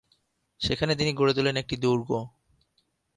[0.61, 2.09] সেখানে তিনি গড়ে তোলেন একটি দুর্গ।